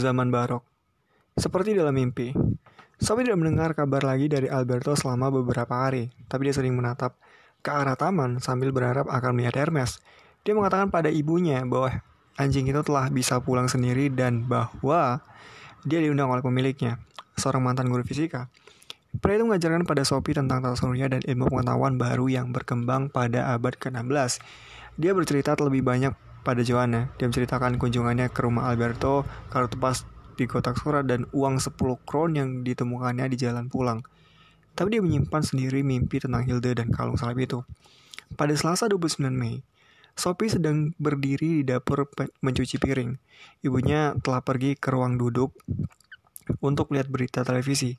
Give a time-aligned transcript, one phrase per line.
[0.00, 0.64] zaman barok.
[1.36, 2.34] Seperti dalam mimpi,
[3.00, 7.16] Sophie tidak mendengar kabar lagi dari Alberto selama beberapa hari, tapi dia sering menatap
[7.60, 10.00] ke arah taman sambil berharap akan melihat Hermes.
[10.44, 12.00] Dia mengatakan pada ibunya bahwa
[12.36, 15.24] anjing itu telah bisa pulang sendiri dan bahwa
[15.84, 17.00] dia diundang oleh pemiliknya,
[17.40, 18.52] seorang mantan guru fisika.
[19.10, 23.56] Pria itu mengajarkan pada Sophie tentang tata surya dan ilmu pengetahuan baru yang berkembang pada
[23.56, 24.38] abad ke-16.
[25.00, 27.12] Dia bercerita lebih banyak pada Joanna.
[27.16, 30.04] Dia menceritakan kunjungannya ke rumah Alberto, kalau tepas
[30.40, 31.76] di kotak surat dan uang 10
[32.08, 34.00] kron yang ditemukannya di jalan pulang.
[34.72, 37.60] Tapi dia menyimpan sendiri mimpi tentang Hilda dan kalung salib itu.
[38.38, 39.60] Pada Selasa 29 Mei,
[40.16, 42.08] Sophie sedang berdiri di dapur
[42.40, 43.16] mencuci piring.
[43.60, 45.52] Ibunya telah pergi ke ruang duduk
[46.64, 47.94] untuk lihat berita televisi.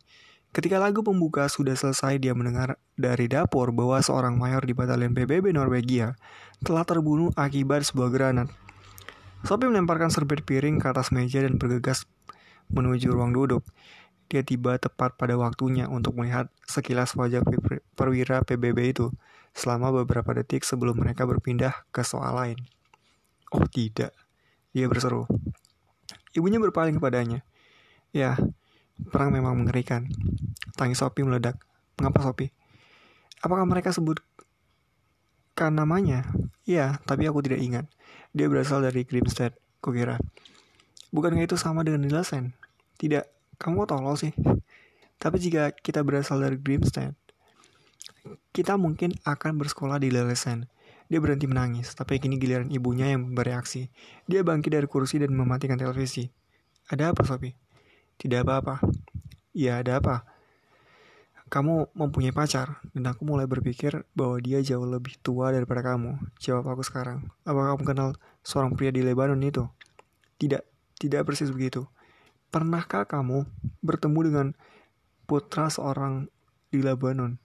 [0.52, 5.56] Ketika lagu pembuka sudah selesai, dia mendengar dari dapur bahwa seorang mayor di batalion PBB
[5.56, 6.20] Norwegia
[6.60, 8.52] telah terbunuh akibat sebuah granat.
[9.48, 12.04] Sophie melemparkan serbet piring ke atas meja dan bergegas
[12.68, 13.64] menuju ruang duduk.
[14.28, 17.48] Dia tiba tepat pada waktunya untuk melihat sekilas wajah
[17.96, 19.08] perwira PBB itu
[19.56, 22.60] selama beberapa detik sebelum mereka berpindah ke soal lain.
[23.56, 24.12] Oh tidak,
[24.76, 25.28] dia berseru.
[26.36, 27.44] Ibunya berpaling kepadanya.
[28.12, 28.36] Ya,
[29.10, 30.06] perang memang mengerikan.
[30.78, 31.58] Tangis Sophie meledak.
[31.98, 32.54] Mengapa Sophie?
[33.42, 36.30] Apakah mereka sebutkan namanya?
[36.70, 37.86] Iya, tapi aku tidak ingat.
[38.38, 40.22] Dia berasal dari Grimstead, kukira.
[41.10, 42.54] Bukankah itu sama dengan Nielsen?
[43.02, 44.32] Tidak, kamu tolol sih.
[45.22, 47.14] Tapi jika kita berasal dari Grimstead,
[48.52, 50.68] kita mungkin akan bersekolah di Lelesen.
[51.12, 53.92] Dia berhenti menangis, tapi kini giliran ibunya yang bereaksi.
[54.32, 56.32] Dia bangkit dari kursi dan mematikan televisi.
[56.88, 57.56] Ada apa, Sophie?
[58.22, 58.86] Tidak apa-apa.
[59.50, 60.30] Ya, ada apa?
[61.50, 66.22] Kamu mempunyai pacar, dan aku mulai berpikir bahwa dia jauh lebih tua daripada kamu.
[66.38, 67.34] Jawab aku sekarang.
[67.44, 68.10] Apakah kamu kenal
[68.46, 69.66] seorang pria di Lebanon itu?
[70.38, 70.62] Tidak,
[71.02, 71.90] tidak persis begitu.
[72.54, 73.50] Pernahkah kamu
[73.82, 74.48] bertemu dengan
[75.26, 76.30] putra seorang
[76.70, 77.42] di Lebanon?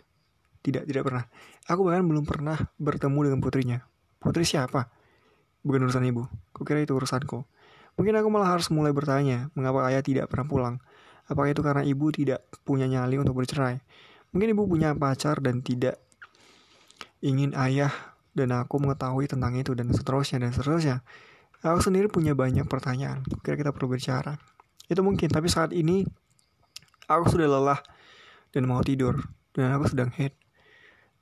[0.60, 1.24] Tidak, tidak pernah.
[1.66, 3.78] Aku bahkan belum pernah bertemu dengan putrinya.
[4.20, 4.92] Putri siapa?
[5.64, 6.28] Bukan urusan ibu.
[6.52, 7.48] Kukira itu urusanku.
[7.96, 10.74] Mungkin aku malah harus mulai bertanya, mengapa ayah tidak pernah pulang?
[11.26, 13.80] Apakah itu karena ibu tidak punya nyali untuk bercerai?
[14.30, 15.96] Mungkin ibu punya pacar dan tidak
[17.24, 17.90] ingin ayah
[18.36, 21.00] dan aku mengetahui tentang itu dan seterusnya dan seterusnya.
[21.64, 23.24] Aku sendiri punya banyak pertanyaan.
[23.40, 24.36] Kira kita perlu bicara.
[24.86, 26.04] Itu mungkin, tapi saat ini
[27.08, 27.80] aku sudah lelah
[28.52, 29.18] dan mau tidur
[29.56, 30.36] dan aku sedang head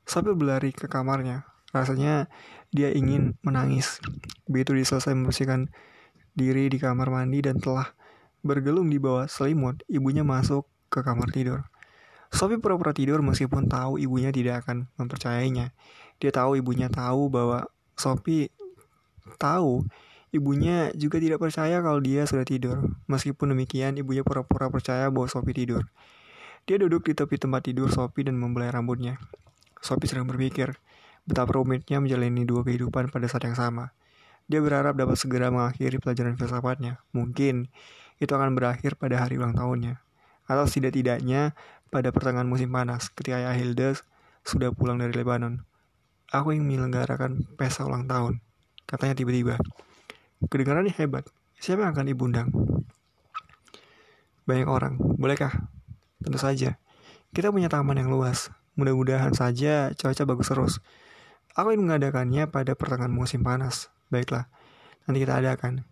[0.05, 1.47] sambil berlari ke kamarnya.
[1.71, 2.29] Rasanya
[2.75, 4.03] dia ingin menangis.
[4.51, 5.71] Begitu dia selesai membersihkan
[6.34, 7.95] diri di kamar mandi dan telah
[8.45, 11.65] bergelung di bawah selimut, ibunya masuk ke kamar tidur.
[12.34, 15.71] Sophie pura-pura tidur meskipun tahu ibunya tidak akan mempercayainya.
[16.19, 18.50] Dia tahu ibunya tahu bahwa Sophie
[19.39, 19.87] tahu
[20.34, 22.91] ibunya juga tidak percaya kalau dia sudah tidur.
[23.06, 25.87] Meskipun demikian, ibunya pura-pura percaya bahwa Sophie tidur.
[26.67, 29.23] Dia duduk di tepi tempat tidur Sophie dan membelai rambutnya.
[29.78, 30.75] Sophie sedang berpikir
[31.23, 33.94] betapa rumitnya menjalani dua kehidupan pada saat yang sama.
[34.44, 37.00] Dia berharap dapat segera mengakhiri pelajaran filsafatnya.
[37.16, 37.72] Mungkin
[38.21, 40.05] itu akan berakhir pada hari ulang tahunnya.
[40.44, 41.56] Atau setidak-tidaknya
[41.88, 43.97] pada pertengahan musim panas ketika ayah Hilda
[44.44, 45.65] sudah pulang dari Lebanon.
[46.28, 48.44] Aku ingin menyelenggarakan pesta ulang tahun.
[48.84, 49.56] Katanya tiba-tiba.
[50.44, 51.25] Kedengarannya hebat.
[51.56, 52.49] Siapa yang akan ibu undang?
[54.44, 55.00] Banyak orang.
[55.00, 55.72] Bolehkah?
[56.21, 56.76] Tentu saja.
[57.32, 58.53] Kita punya taman yang luas.
[58.76, 60.75] Mudah-mudahan saja cuaca bagus terus.
[61.55, 63.94] Aku ingin mengadakannya pada pertengahan musim panas.
[64.12, 64.48] Baiklah,
[65.09, 65.84] nanti kita adakan.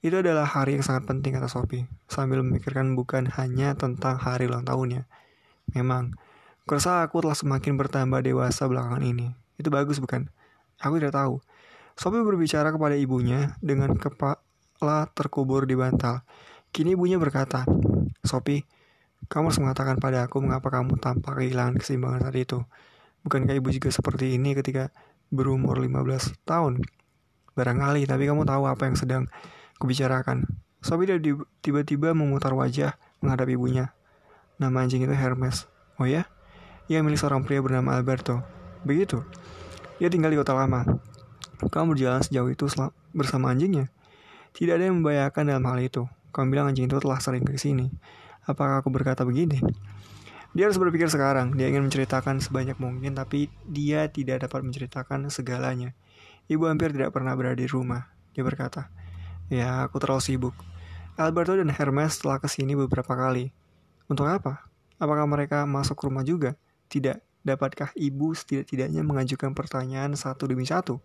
[0.00, 4.64] Itu adalah hari yang sangat penting kata Sophie, sambil memikirkan bukan hanya tentang hari ulang
[4.64, 5.04] tahunnya.
[5.76, 6.16] Memang,
[6.64, 9.36] kurasa aku telah semakin bertambah dewasa belakangan ini.
[9.60, 10.32] Itu bagus bukan?
[10.80, 11.44] Aku tidak tahu.
[12.00, 16.24] Sophie berbicara kepada ibunya dengan kepala terkubur di bantal.
[16.72, 17.68] Kini ibunya berkata,
[18.24, 18.64] Sophie,
[19.28, 22.64] kamu harus mengatakan pada aku mengapa kamu tampak kehilangan keseimbangan saat itu.
[23.20, 24.88] Bukankah ibu juga seperti ini ketika
[25.28, 26.80] berumur 15 tahun?
[27.60, 29.22] Barangkali, tapi kamu tahu apa yang sedang
[29.76, 30.48] kubicarakan.
[30.80, 31.04] Sobi
[31.60, 33.92] tiba-tiba memutar wajah menghadap ibunya.
[34.56, 35.68] Nama anjing itu Hermes.
[36.00, 36.24] Oh ya?
[36.88, 38.40] Ia milik seorang pria bernama Alberto.
[38.88, 39.20] Begitu.
[40.00, 40.88] Ia tinggal di kota lama.
[41.60, 42.64] Kamu berjalan sejauh itu
[43.12, 43.92] bersama anjingnya?
[44.56, 46.08] Tidak ada yang membayangkan dalam hal itu.
[46.32, 47.92] Kamu bilang anjing itu telah sering ke sini.
[48.48, 49.60] Apakah aku berkata begini?
[50.56, 51.54] Dia harus berpikir sekarang.
[51.54, 55.94] Dia ingin menceritakan sebanyak mungkin, tapi dia tidak dapat menceritakan segalanya.
[56.50, 58.10] Ibu hampir tidak pernah berada di rumah.
[58.34, 58.90] Dia berkata,
[59.46, 60.54] Ya, aku terlalu sibuk.
[61.14, 63.54] Alberto dan Hermes telah ke sini beberapa kali.
[64.10, 64.66] Untuk apa?
[64.98, 66.58] Apakah mereka masuk rumah juga?
[66.90, 67.46] Tidak.
[67.46, 70.98] Dapatkah ibu setidak-tidaknya mengajukan pertanyaan satu demi satu?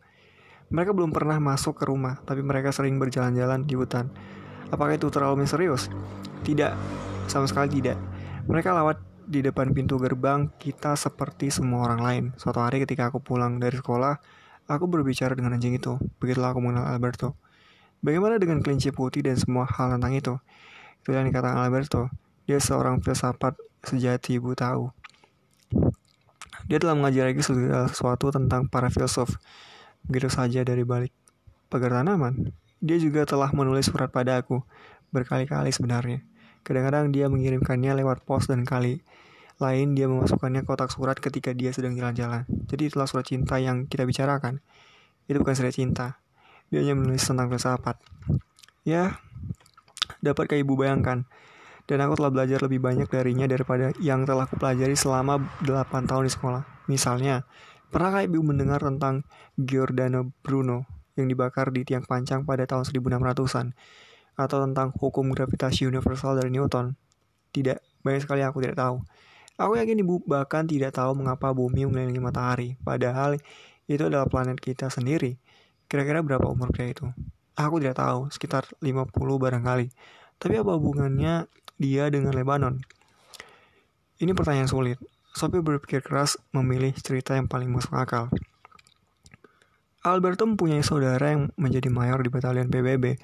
[0.74, 4.09] Mereka belum pernah masuk ke rumah, tapi mereka sering berjalan-jalan di hutan.
[4.74, 5.94] Apakah itu terlalu misterius?
[6.42, 6.74] Tidak,
[7.30, 8.01] sama sekali tidak.
[8.50, 12.24] Mereka lewat di depan pintu gerbang kita seperti semua orang lain.
[12.38, 14.18] Suatu hari ketika aku pulang dari sekolah,
[14.65, 15.97] aku berbicara dengan anjing itu.
[16.17, 17.38] Begitulah aku mengenal Alberto.
[18.01, 20.33] Bagaimana dengan kelinci putih dan semua hal tentang itu?
[21.01, 22.09] Itu yang dikatakan Alberto.
[22.45, 24.94] Dia seorang filsafat sejati ibu tahu.
[26.65, 29.38] Dia telah mengajari segala sesuatu tentang para filsuf.
[30.06, 31.13] Begitu saja dari balik
[31.69, 32.53] pagar tanaman.
[32.81, 34.61] Dia juga telah menulis surat pada aku.
[35.09, 36.21] Berkali-kali sebenarnya.
[36.65, 39.06] Kadang-kadang dia mengirimkannya lewat pos dan kali
[39.62, 42.44] lain dia memasukkannya kotak surat ketika dia sedang jalan-jalan.
[42.68, 44.60] Jadi itulah surat cinta yang kita bicarakan.
[45.25, 46.19] Itu bukan surat cinta.
[46.69, 47.98] Dia hanya menulis tentang filsafat.
[48.84, 49.22] Ya,
[50.19, 51.24] dapat kayak ibu bayangkan.
[51.86, 56.25] Dan aku telah belajar lebih banyak darinya daripada yang telah aku pelajari selama 8 tahun
[56.25, 56.63] di sekolah.
[56.90, 57.46] Misalnya,
[57.94, 59.22] pernahkah ibu mendengar tentang
[59.54, 63.78] Giordano Bruno yang dibakar di tiang pancang pada tahun 1600-an?
[64.36, 67.00] atau tentang hukum gravitasi universal dari Newton?
[67.56, 69.00] Tidak, banyak sekali aku tidak tahu.
[69.56, 73.40] Aku yakin ibu bahkan tidak tahu mengapa bumi mengelilingi matahari, padahal
[73.88, 75.40] itu adalah planet kita sendiri.
[75.88, 77.07] Kira-kira berapa umur pria itu?
[77.56, 79.88] Aku tidak tahu, sekitar 50 barangkali.
[80.36, 81.48] Tapi apa hubungannya
[81.80, 82.84] dia dengan Lebanon?
[84.19, 85.00] Ini pertanyaan sulit.
[85.31, 88.31] Sophie berpikir keras memilih cerita yang paling masuk akal.
[90.04, 93.19] Alberto mempunyai saudara yang menjadi mayor di batalion PBB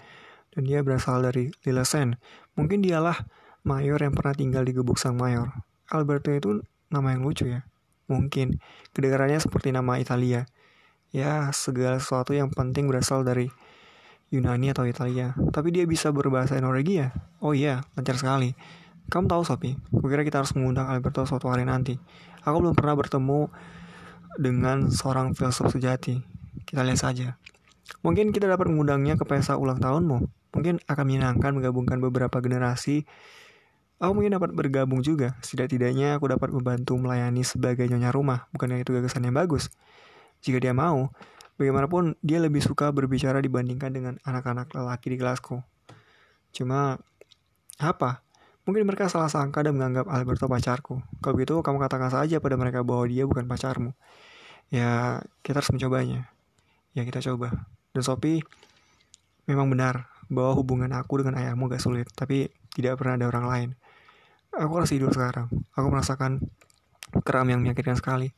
[0.52, 2.20] dan dia berasal dari Lillesen.
[2.56, 3.28] Mungkin dialah
[3.64, 5.71] mayor yang pernah tinggal di Gebuk Sang Mayor.
[5.92, 7.68] Alberto itu nama yang lucu ya.
[8.08, 8.58] Mungkin
[8.96, 10.48] kedengarannya seperti nama Italia.
[11.12, 13.52] Ya, segala sesuatu yang penting berasal dari
[14.32, 15.36] Yunani atau Italia.
[15.52, 17.12] Tapi dia bisa berbahasa Norwegia.
[17.44, 18.56] Oh iya, lancar sekali.
[19.12, 22.00] Kamu tahu Sophie, kukira kita harus mengundang Alberto suatu hari nanti.
[22.48, 23.52] Aku belum pernah bertemu
[24.40, 26.24] dengan seorang filsuf sejati.
[26.64, 27.36] Kita lihat saja.
[28.08, 30.18] Mungkin kita dapat mengundangnya ke pesta ulang tahunmu.
[30.56, 33.04] Mungkin akan menyenangkan menggabungkan beberapa generasi.
[34.02, 35.38] Aku mungkin dapat bergabung juga.
[35.46, 38.50] Setidak-tidaknya aku dapat membantu melayani sebagai nyonya rumah.
[38.50, 39.70] Bukannya itu gagasan yang bagus.
[40.42, 41.14] Jika dia mau,
[41.62, 45.62] bagaimanapun dia lebih suka berbicara dibandingkan dengan anak-anak lelaki di kelasku.
[46.50, 46.98] Cuma,
[47.78, 48.26] apa?
[48.66, 51.06] Mungkin mereka salah sangka dan menganggap Alberto pacarku.
[51.22, 53.94] Kalau begitu, kamu katakan saja pada mereka bahwa dia bukan pacarmu.
[54.74, 56.26] Ya, kita harus mencobanya.
[56.98, 57.70] Ya, kita coba.
[57.94, 58.42] Dan Sophie,
[59.46, 63.70] memang benar bahwa hubungan aku dengan ayahmu gak sulit, tapi tidak pernah ada orang lain.
[64.52, 65.48] Aku harus tidur sekarang.
[65.72, 66.44] Aku merasakan
[67.24, 68.36] kram yang menyakitkan sekali.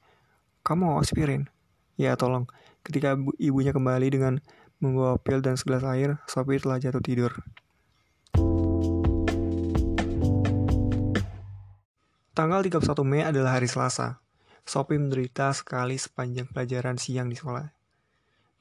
[0.61, 1.49] Kamu mau aspirin?
[1.97, 2.45] Ya, tolong.
[2.85, 4.37] Ketika ibunya kembali dengan
[4.77, 7.33] membawa pil dan segelas air, Sophie telah jatuh tidur.
[12.37, 14.21] Tanggal 31 Mei adalah hari Selasa.
[14.69, 17.73] Sophie menderita sekali sepanjang pelajaran siang di sekolah.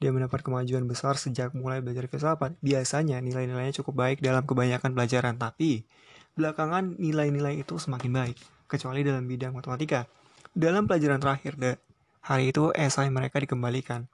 [0.01, 2.57] Dia mendapat kemajuan besar sejak mulai belajar filsafat.
[2.65, 5.85] Biasanya nilai-nilainya cukup baik dalam kebanyakan pelajaran, tapi
[6.35, 8.39] belakangan nilai-nilai itu semakin baik,
[8.69, 10.09] kecuali dalam bidang matematika.
[10.53, 11.81] Dalam pelajaran terakhir, de,
[12.25, 14.09] hari itu esai mereka dikembalikan.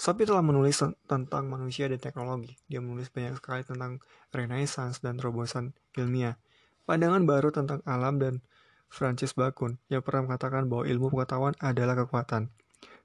[0.00, 2.56] Sophie telah menulis tentang manusia dan teknologi.
[2.72, 4.00] Dia menulis banyak sekali tentang
[4.32, 6.40] renaissance dan terobosan ilmiah.
[6.88, 8.40] Pandangan baru tentang alam dan
[8.88, 12.48] Francis Bacon yang pernah mengatakan bahwa ilmu pengetahuan adalah kekuatan.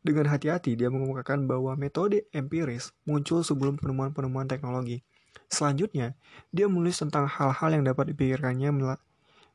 [0.05, 5.03] Dengan hati-hati, dia mengemukakan bahwa metode empiris muncul sebelum penemuan-penemuan teknologi.
[5.49, 6.17] Selanjutnya,
[6.49, 8.69] dia menulis tentang hal-hal yang dapat dipikirkannya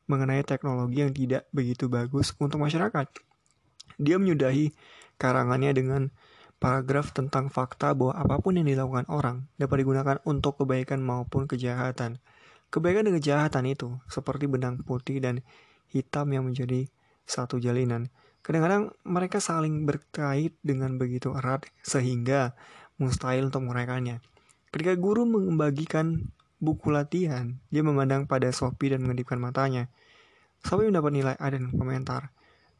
[0.07, 3.07] mengenai teknologi yang tidak begitu bagus untuk masyarakat.
[4.01, 4.73] Dia menyudahi
[5.21, 6.01] karangannya dengan
[6.61, 12.21] paragraf tentang fakta bahwa apa pun yang dilakukan orang dapat digunakan untuk kebaikan maupun kejahatan.
[12.71, 15.43] Kebaikan dan kejahatan itu seperti benang putih dan
[15.91, 16.87] hitam yang menjadi
[17.27, 18.07] satu jalinan.
[18.41, 22.57] Kadang-kadang mereka saling berkait dengan begitu erat sehingga
[22.97, 24.23] mustahil untuk menguraikannya.
[24.71, 26.31] Ketika guru membagikan
[26.63, 29.91] buku latihan, dia memandang pada Sophie dan mengedipkan matanya.
[30.63, 32.31] Sophie mendapat nilai A dan komentar.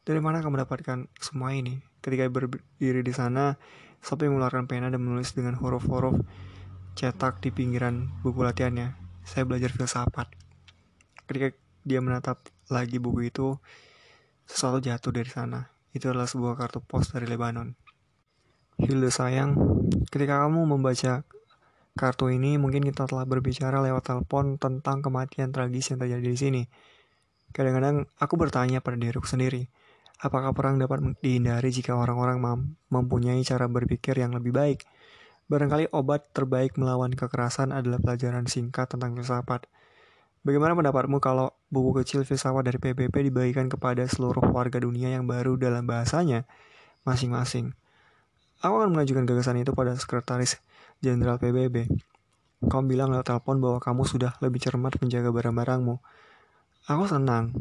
[0.07, 1.83] Dari mana kamu mendapatkan semua ini?
[1.99, 3.59] Ketika berdiri di sana,
[3.99, 6.15] Sophie mengeluarkan pena dan menulis dengan huruf-huruf
[6.95, 8.95] cetak di pinggiran buku latihannya.
[9.27, 10.31] Saya belajar filsafat.
[11.27, 11.51] Ketika
[11.83, 12.39] dia menatap
[12.71, 13.59] lagi buku itu,
[14.47, 15.67] sesuatu jatuh dari sana.
[15.91, 17.75] Itu adalah sebuah kartu pos dari Lebanon.
[18.79, 19.59] Hilda sayang,
[20.07, 21.27] ketika kamu membaca
[21.95, 26.61] kartu ini, mungkin kita telah berbicara lewat telepon tentang kematian tragis yang terjadi di sini.
[27.51, 29.67] Kadang-kadang aku bertanya pada diriku sendiri,
[30.23, 32.39] apakah perang dapat dihindari jika orang-orang
[32.87, 34.87] mempunyai cara berpikir yang lebih baik?
[35.51, 39.67] Barangkali obat terbaik melawan kekerasan adalah pelajaran singkat tentang filsafat.
[40.47, 45.59] Bagaimana pendapatmu kalau buku kecil filsafat dari PBB dibagikan kepada seluruh warga dunia yang baru
[45.59, 46.47] dalam bahasanya
[47.03, 47.75] masing-masing?
[48.63, 50.61] Aku akan mengajukan gagasan itu pada Sekretaris
[51.01, 51.89] Jenderal PBB.
[52.61, 55.97] Kamu bilang lewat telepon bahwa kamu sudah lebih cermat menjaga barang-barangmu.
[56.85, 57.57] Aku senang,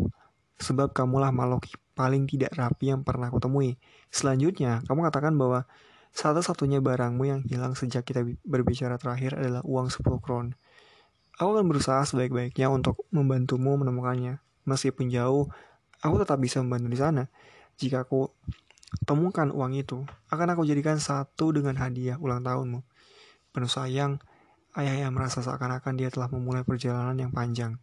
[0.61, 3.81] sebab kamulah makhluk paling tidak rapi yang pernah aku temui.
[4.13, 5.65] Selanjutnya, kamu katakan bahwa
[6.13, 10.53] satu-satunya barangmu yang hilang sejak kita berbicara terakhir adalah uang 10 kron.
[11.41, 14.37] Aku akan berusaha sebaik-baiknya untuk membantumu menemukannya.
[14.69, 15.49] Meskipun jauh,
[16.05, 17.25] aku tetap bisa membantu di sana.
[17.81, 18.29] Jika aku
[19.09, 22.90] temukan uang itu, akan aku jadikan satu dengan hadiah ulang tahunmu.
[23.51, 24.23] Penuh sayang,
[24.79, 27.79] ayah yang merasa seakan-akan dia telah memulai perjalanan yang panjang.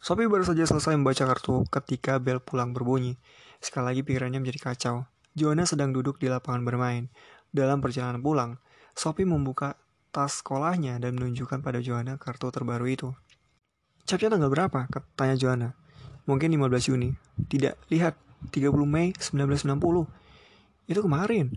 [0.00, 3.20] Sophie baru saja selesai membaca kartu ketika bel pulang berbunyi.
[3.60, 5.04] Sekali lagi pikirannya menjadi kacau.
[5.36, 7.12] Joanna sedang duduk di lapangan bermain.
[7.52, 8.56] Dalam perjalanan pulang,
[8.96, 9.76] Sophie membuka
[10.08, 13.12] tas sekolahnya dan menunjukkan pada Joanna kartu terbaru itu.
[14.08, 14.88] Capnya tanggal berapa?
[15.14, 15.76] Tanya Joanna.
[16.26, 17.10] Mungkin 15 Juni.
[17.46, 18.16] Tidak, lihat.
[18.48, 20.08] 30 Mei 1990.
[20.88, 21.52] Itu kemarin.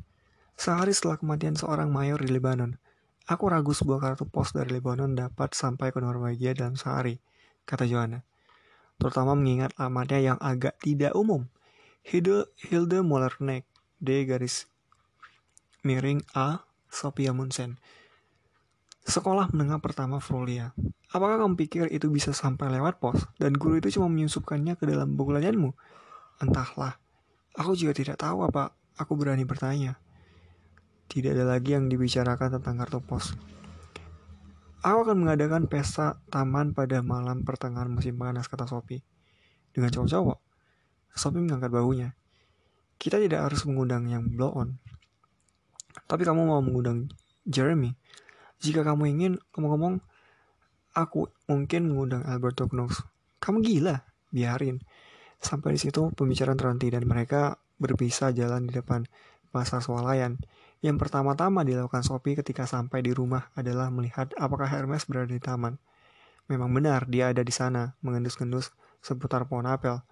[0.54, 2.78] Sehari setelah kematian seorang mayor di Lebanon,
[3.26, 7.18] aku ragu sebuah kartu pos dari Lebanon dapat sampai ke Norwegia dalam sehari,
[7.66, 8.22] kata Joanna.
[9.02, 11.50] Terutama mengingat alamatnya yang agak tidak umum.
[12.04, 13.64] Hilde, Hilde Mollerneck,
[13.98, 14.68] D garis
[15.84, 17.76] miring A, Sophia Munsen.
[19.04, 20.72] Sekolah menengah pertama Frulia.
[21.12, 25.20] Apakah kamu pikir itu bisa sampai lewat pos dan guru itu cuma menyusupkannya ke dalam
[25.20, 25.36] buku?
[26.40, 26.96] Entahlah.
[27.60, 30.00] Aku juga tidak tahu apa aku berani bertanya.
[31.10, 33.36] Tidak ada lagi yang dibicarakan tentang kartu pos.
[34.84, 39.00] Aku akan mengadakan pesta taman pada malam pertengahan musim panas, kata Sophie.
[39.72, 40.38] Dengan cowok-cowok.
[41.16, 42.10] Sophie mengangkat bahunya.
[43.00, 44.76] Kita tidak harus mengundang yang blow on.
[46.04, 47.08] Tapi kamu mau mengundang
[47.48, 47.96] Jeremy.
[48.60, 50.04] Jika kamu ingin, ngomong-ngomong,
[50.96, 53.04] aku mungkin mengundang Alberto Knox.
[53.44, 54.80] Kamu gila, biarin.
[55.44, 59.04] Sampai di situ pembicaraan terhenti dan mereka berpisah jalan di depan
[59.52, 60.40] pasar swalayan.
[60.84, 65.80] Yang pertama-tama dilakukan Sophie ketika sampai di rumah adalah melihat apakah Hermes berada di taman.
[66.52, 70.04] Memang benar dia ada di sana, mengendus-gendus seputar pohon apel.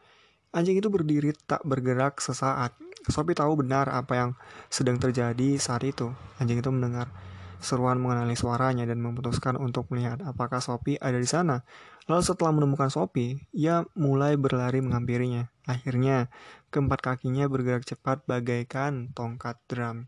[0.55, 2.71] Anjing itu berdiri tak bergerak sesaat.
[3.11, 4.31] Sophie tahu benar apa yang
[4.71, 6.15] sedang terjadi saat itu.
[6.39, 7.11] Anjing itu mendengar
[7.59, 11.67] seruan mengenali suaranya dan memutuskan untuk melihat apakah Sophie ada di sana.
[12.07, 15.51] Lalu setelah menemukan Sophie, ia mulai berlari menghampirinya.
[15.67, 16.31] Akhirnya,
[16.71, 20.07] keempat kakinya bergerak cepat bagaikan tongkat drum.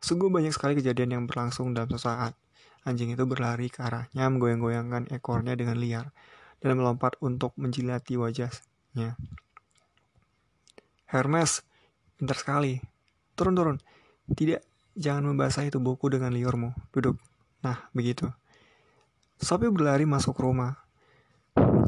[0.00, 2.36] Sungguh banyak sekali kejadian yang berlangsung dalam sesaat.
[2.86, 6.14] Anjing itu berlari ke arahnya, menggoyang-goyangkan ekornya dengan liar,
[6.62, 9.18] dan melompat untuk menjilati wajahnya.
[11.10, 11.66] Hermes,
[12.14, 12.78] pintar sekali.
[13.34, 13.78] Turun, turun.
[14.30, 14.62] Tidak,
[14.94, 16.70] jangan membasahi tubuhku dengan liurmu.
[16.94, 17.18] Duduk.
[17.66, 18.30] Nah, begitu.
[19.42, 20.78] Sophie berlari masuk rumah.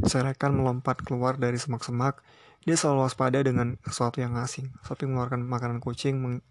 [0.03, 2.21] Serekan melompat keluar dari semak-semak.
[2.67, 4.75] Dia selalu waspada dengan sesuatu yang asing.
[4.83, 6.43] Sophie mengeluarkan makanan kucing, meng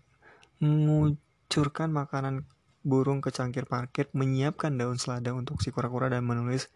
[1.47, 2.43] Curkan makanan
[2.87, 6.71] burung ke cangkir parkir, menyiapkan daun selada untuk si kura-kura dan menulis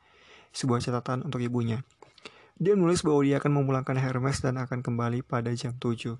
[0.51, 1.83] sebuah catatan untuk ibunya.
[2.61, 6.19] Dia menulis bahwa dia akan memulangkan Hermes dan akan kembali pada jam 7.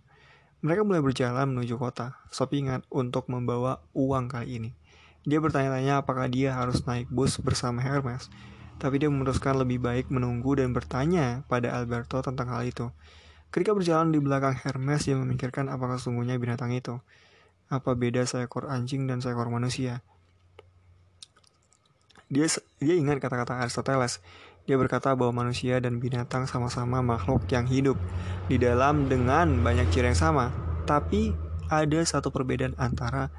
[0.61, 2.17] Mereka mulai berjalan menuju kota.
[2.33, 4.69] Sophie ingat untuk membawa uang kali ini.
[5.21, 8.29] Dia bertanya-tanya apakah dia harus naik bus bersama Hermes.
[8.81, 12.89] Tapi dia memutuskan lebih baik menunggu dan bertanya pada Alberto tentang hal itu.
[13.53, 16.97] Ketika berjalan di belakang Hermes, dia memikirkan apakah sesungguhnya binatang itu.
[17.71, 20.03] Apa beda seekor anjing dan seekor manusia?
[22.27, 22.51] Dia
[22.83, 24.19] dia ingat kata-kata Aristoteles.
[24.67, 27.95] Dia berkata bahwa manusia dan binatang sama-sama makhluk yang hidup
[28.51, 30.51] di dalam dengan banyak ciri yang sama.
[30.83, 31.31] Tapi
[31.71, 33.31] ada satu perbedaan antara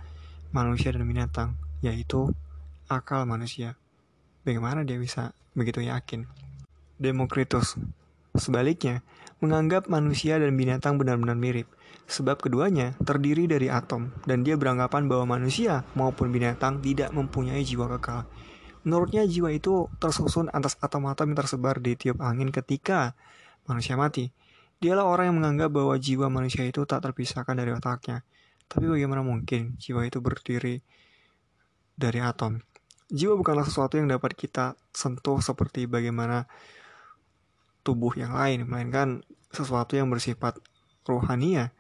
[0.49, 1.53] manusia dan binatang,
[1.85, 2.33] yaitu
[2.89, 3.77] akal manusia.
[4.49, 6.25] Bagaimana dia bisa begitu yakin?
[6.97, 7.77] Demokritus.
[8.33, 9.05] Sebaliknya,
[9.45, 11.69] menganggap manusia dan binatang benar-benar mirip
[12.13, 17.89] sebab keduanya terdiri dari atom dan dia beranggapan bahwa manusia maupun binatang tidak mempunyai jiwa
[17.97, 18.29] kekal.
[18.85, 23.17] Menurutnya jiwa itu tersusun atas atom-atom yang tersebar di tiup angin ketika
[23.65, 24.29] manusia mati.
[24.83, 28.27] Dialah orang yang menganggap bahwa jiwa manusia itu tak terpisahkan dari otaknya.
[28.67, 30.83] Tapi bagaimana mungkin jiwa itu berdiri
[31.97, 32.61] dari atom?
[33.09, 36.51] Jiwa bukanlah sesuatu yang dapat kita sentuh seperti bagaimana
[37.87, 39.23] tubuh yang lain, melainkan
[39.55, 40.59] sesuatu yang bersifat
[41.07, 41.71] rohania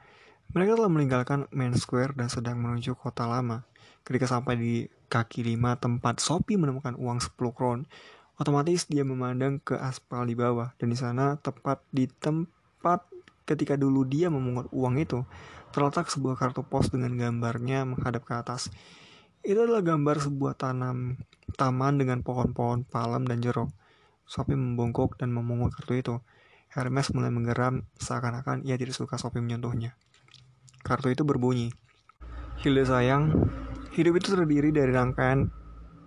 [0.53, 3.65] mereka telah meninggalkan Main Square dan sedang menuju kota lama.
[4.05, 4.75] Ketika sampai di
[5.09, 7.89] kaki lima tempat Sophie menemukan uang 10 kron,
[8.37, 10.77] otomatis dia memandang ke aspal di bawah.
[10.77, 13.09] Dan di sana, tepat di tempat
[13.49, 15.25] ketika dulu dia memungut uang itu,
[15.73, 18.69] terletak sebuah kartu pos dengan gambarnya menghadap ke atas.
[19.41, 21.17] Itu adalah gambar sebuah tanam
[21.57, 23.73] taman dengan pohon-pohon palem dan jeruk.
[24.29, 26.15] Sophie membungkuk dan memungut kartu itu.
[26.73, 29.97] Hermes mulai menggeram seakan-akan ia tidak suka Sophie menyentuhnya.
[30.83, 31.71] Kartu itu berbunyi,
[32.63, 33.51] Hilda sayang,
[33.95, 35.51] hidup itu terdiri dari rangkaian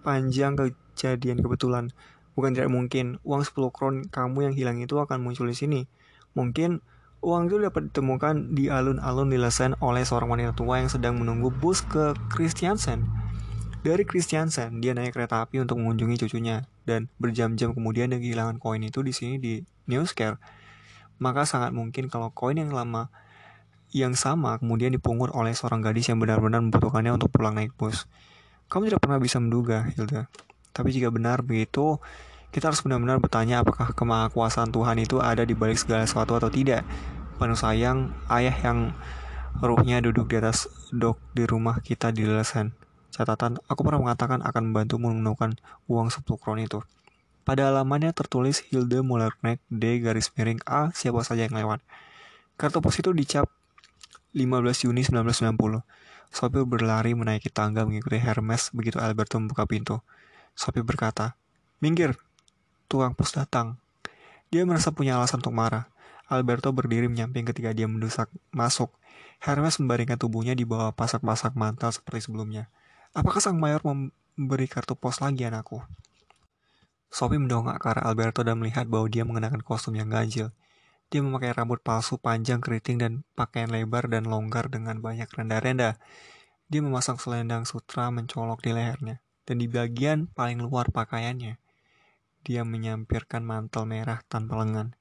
[0.05, 1.89] sepanjang kejadian kebetulan.
[2.37, 5.89] Bukan tidak mungkin, uang 10 kron kamu yang hilang itu akan muncul di sini.
[6.37, 6.85] Mungkin
[7.25, 11.49] uang itu dapat ditemukan di alun-alun di Lesen oleh seorang wanita tua yang sedang menunggu
[11.49, 13.09] bus ke Christiansen.
[13.81, 18.85] Dari Christiansen, dia naik kereta api untuk mengunjungi cucunya, dan berjam-jam kemudian dia kehilangan koin
[18.85, 20.37] itu di sini di Newscare.
[21.17, 23.09] Maka sangat mungkin kalau koin yang lama
[23.95, 28.11] yang sama kemudian dipungut oleh seorang gadis yang benar-benar membutuhkannya untuk pulang naik bus.
[28.67, 30.27] Kamu tidak pernah bisa menduga, Hilda.
[30.75, 32.03] Tapi jika benar begitu,
[32.51, 36.83] kita harus benar-benar bertanya apakah kemahakuasaan Tuhan itu ada di balik segala sesuatu atau tidak.
[37.39, 38.91] Penuh sayang, ayah yang
[39.63, 42.75] ruhnya duduk di atas dok di rumah kita di Lesen.
[43.15, 45.55] Catatan, aku pernah mengatakan akan membantu menemukan
[45.87, 46.83] uang 10 kron itu.
[47.47, 51.79] Pada halamannya tertulis Hilde Mullerknecht D garis miring A siapa saja yang lewat.
[52.59, 53.47] Kartu pos itu dicap
[54.35, 55.87] 15 Juni 1990.
[56.27, 60.03] Sopir berlari menaiki tangga mengikuti Hermes begitu Alberto membuka pintu.
[60.51, 61.39] Sophie berkata,
[61.79, 62.19] Minggir,
[62.91, 63.79] tukang pos datang.
[64.51, 65.87] Dia merasa punya alasan untuk marah.
[66.27, 68.91] Alberto berdiri menyamping ketika dia mendesak masuk.
[69.39, 72.67] Hermes membaringkan tubuhnya di bawah pasak-pasak mantel seperti sebelumnya.
[73.15, 75.79] Apakah sang mayor memberi kartu pos lagi anakku?
[77.07, 80.51] Sophie mendongak ke arah Alberto dan melihat bahwa dia mengenakan kostum yang ganjil.
[81.13, 86.01] Dia memakai rambut palsu panjang keriting dan pakaian lebar dan longgar dengan banyak renda-renda.
[86.69, 91.61] Dia memasang selendang sutra mencolok di lehernya dan di bagian paling luar pakaiannya,
[92.41, 94.97] dia menyampirkan mantel merah tanpa lengan.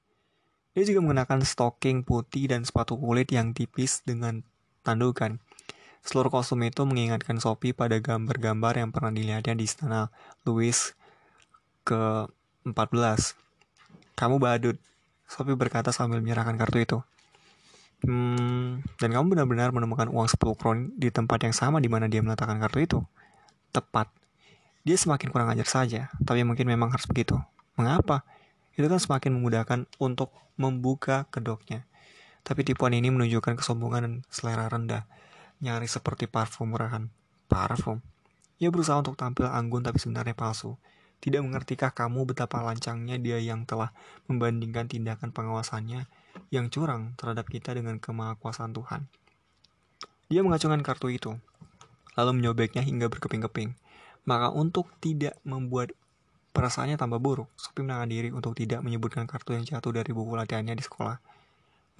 [0.77, 4.45] Dia juga mengenakan stocking putih dan sepatu kulit yang tipis dengan
[4.85, 5.41] tandukan.
[6.05, 10.13] Seluruh kostum itu mengingatkan Sophie pada gambar-gambar yang pernah dilihatnya di istana
[10.45, 10.93] Louis
[11.89, 13.33] ke-14.
[14.13, 14.77] Kamu badut,
[15.25, 16.97] Sophie berkata sambil menyerahkan kartu itu.
[18.05, 22.21] Hmm, dan kamu benar-benar menemukan uang 10 kron di tempat yang sama di mana dia
[22.21, 22.99] meletakkan kartu itu.
[23.73, 24.13] Tepat.
[24.85, 27.33] Dia semakin kurang ajar saja, tapi mungkin memang harus begitu.
[27.73, 28.21] Mengapa?
[28.77, 31.89] Itu kan semakin memudahkan untuk membuka kedoknya.
[32.45, 35.09] Tapi tipuan ini menunjukkan kesombongan dan selera rendah,
[35.57, 37.09] nyaris seperti parfum murahan.
[37.49, 38.05] Parfum.
[38.61, 40.77] Ia berusaha untuk tampil anggun tapi sebenarnya palsu.
[41.23, 43.91] Tidak mengertikah kamu betapa lancangnya dia yang telah
[44.29, 46.05] membandingkan tindakan pengawasannya
[46.53, 49.07] yang curang terhadap kita dengan kemahakuasaan Tuhan.
[50.29, 51.37] Dia mengacungkan kartu itu,
[52.17, 53.77] lalu menyobeknya hingga berkeping-keping.
[54.25, 55.93] Maka untuk tidak membuat
[56.55, 60.73] perasaannya tambah buruk, Sophie menahan diri untuk tidak menyebutkan kartu yang jatuh dari buku latihannya
[60.73, 61.17] di sekolah.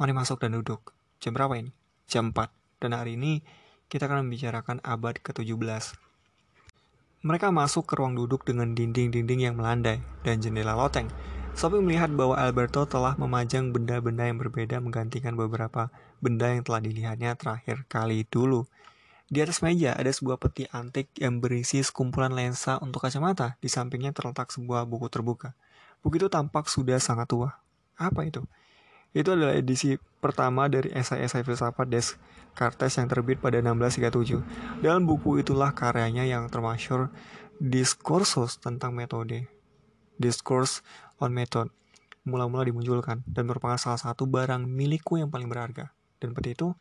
[0.01, 0.95] Mari masuk dan duduk.
[1.21, 1.69] Jam berapa ini?
[2.09, 2.49] Jam 4.
[2.81, 3.45] Dan hari ini
[3.87, 5.95] kita akan membicarakan abad ke-17.
[7.25, 11.09] Mereka masuk ke ruang duduk dengan dinding-dinding yang melandai dan jendela loteng.
[11.57, 15.89] Sophie melihat bahwa Alberto telah memajang benda-benda yang berbeda menggantikan beberapa
[16.21, 18.69] benda yang telah dilihatnya terakhir kali dulu.
[19.25, 23.57] Di atas meja ada sebuah peti antik yang berisi sekumpulan lensa untuk kacamata.
[23.57, 25.57] Di sampingnya terletak sebuah buku terbuka.
[26.05, 27.57] Buku itu tampak sudah sangat tua.
[27.97, 28.45] Apa itu?
[29.15, 34.83] Itu adalah edisi pertama dari esai-esai filsafat Descartes yang terbit pada 1637.
[34.83, 37.07] Dalam buku itulah karyanya yang termasyur
[37.55, 39.47] Diskursus tentang metode.
[40.19, 40.83] Discourse
[41.23, 41.71] on Method
[42.27, 45.95] mula-mula dimunculkan dan merupakan salah satu barang milikku yang paling berharga.
[46.19, 46.75] Dan peti itu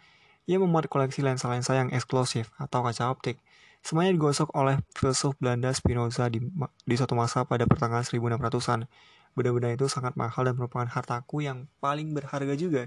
[0.50, 3.38] ia memuat koleksi lensa-lensa yang eksklusif atau kaca optik.
[3.84, 6.40] Semuanya digosok oleh filsuf Belanda Spinoza di,
[6.88, 8.88] di suatu masa pada pertengahan 1600-an.
[9.34, 12.86] Benda-benda itu sangat mahal dan merupakan hartaku yang paling berharga juga.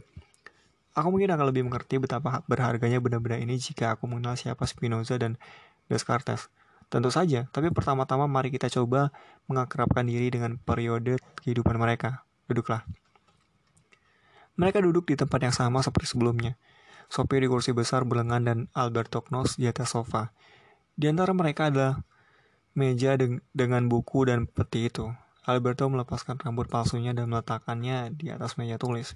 [0.97, 5.37] Aku mungkin akan lebih mengerti betapa berharganya benda-benda ini jika aku mengenal siapa Spinoza dan
[5.91, 6.49] Descartes.
[6.87, 9.11] Tentu saja, tapi pertama-tama mari kita coba
[9.51, 12.23] mengakrabkan diri dengan periode kehidupan mereka.
[12.47, 12.87] Duduklah.
[14.55, 16.55] Mereka duduk di tempat yang sama seperti sebelumnya.
[17.11, 20.31] Sophie di kursi besar berlengan dan Alberto Knos di atas sofa.
[20.97, 22.01] Di antara mereka ada
[22.73, 25.13] meja de dengan buku dan peti itu.
[25.47, 29.15] Alberto melepaskan rambut palsunya dan meletakkannya di atas meja tulis.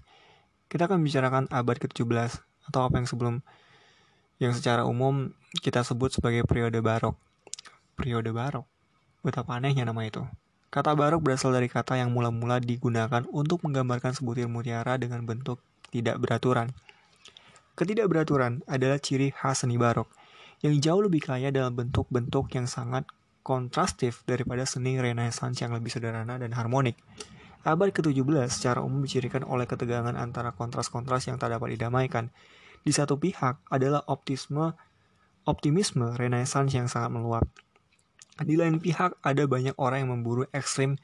[0.72, 2.40] Kita akan bicarakan abad ke-17
[2.72, 3.36] atau apa yang sebelum
[4.40, 7.20] yang secara umum kita sebut sebagai periode barok.
[8.00, 8.64] Periode barok.
[9.22, 10.24] Betapa anehnya nama itu.
[10.72, 15.60] Kata barok berasal dari kata yang mula-mula digunakan untuk menggambarkan sebutir mutiara dengan bentuk
[15.92, 16.72] tidak beraturan.
[17.76, 20.08] Ketidakberaturan adalah ciri khas seni barok,
[20.64, 23.04] yang jauh lebih kaya dalam bentuk-bentuk yang sangat
[23.42, 26.98] kontrastif daripada seni renaissance yang lebih sederhana dan harmonik.
[27.62, 32.34] Abad ke-17 secara umum dicirikan oleh ketegangan antara kontras-kontras yang tak dapat didamaikan.
[32.82, 34.74] Di satu pihak adalah optimisme
[35.46, 37.46] optimisme renaissance yang sangat meluap.
[38.42, 40.98] Di lain pihak ada banyak orang yang memburu ekstrim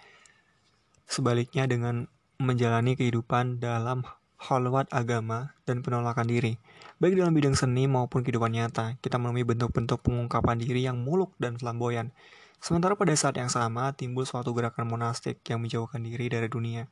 [1.06, 4.06] sebaliknya dengan menjalani kehidupan dalam
[4.38, 6.62] halwat agama, dan penolakan diri.
[6.97, 11.58] Baik dalam bidang seni maupun kehidupan nyata, kita menemui bentuk-bentuk pengungkapan diri yang muluk dan
[11.58, 12.13] flamboyan.
[12.58, 16.89] Sementara pada saat yang sama timbul suatu gerakan monastik yang menjauhkan diri dari dunia.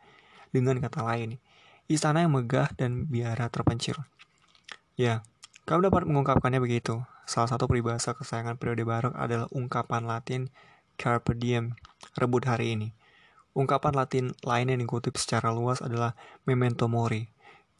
[0.54, 1.42] Dengan kata lain,
[1.90, 3.98] istana yang megah dan biara terpencil.
[4.94, 5.26] Ya,
[5.66, 7.02] kamu dapat mengungkapkannya begitu.
[7.26, 10.54] Salah satu peribahasa kesayangan periode barok adalah ungkapan Latin
[10.96, 11.74] carpe diem,
[12.16, 12.94] rebut hari ini.
[13.58, 16.14] Ungkapan Latin lain yang dikutip secara luas adalah
[16.46, 17.26] memento mori,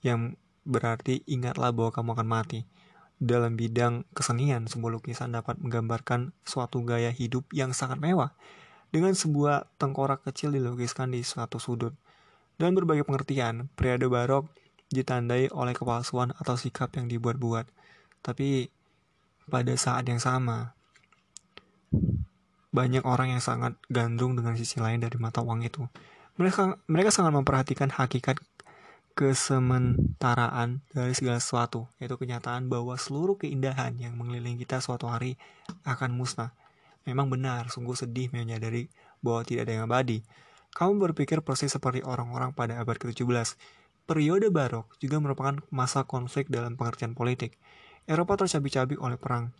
[0.06, 2.60] yang berarti ingatlah bahwa kamu akan mati.
[3.18, 8.38] Dalam bidang kesenian, sebuah lukisan dapat menggambarkan suatu gaya hidup yang sangat mewah
[8.94, 11.98] dengan sebuah tengkorak kecil dilukiskan di suatu sudut.
[12.56, 14.46] Dan berbagai pengertian, periode barok
[14.94, 17.68] ditandai oleh kepalsuan atau sikap yang dibuat-buat.
[18.22, 18.70] Tapi
[19.50, 20.76] pada saat yang sama,
[22.72, 25.84] banyak orang yang sangat gandrung dengan sisi lain dari mata uang itu.
[26.36, 28.40] Mereka mereka sangat memperhatikan hakikat
[29.16, 35.40] kesementaraan dari segala sesuatu, yaitu kenyataan bahwa seluruh keindahan yang mengelilingi kita suatu hari
[35.88, 36.52] akan musnah.
[37.08, 38.92] Memang benar, sungguh sedih menyadari
[39.24, 40.20] bahwa tidak ada yang abadi.
[40.76, 43.56] Kamu berpikir persis seperti orang-orang pada abad ke-17.
[44.04, 47.56] Periode barok juga merupakan masa konflik dalam pengertian politik.
[48.06, 49.56] Eropa tercabik-cabik oleh perang.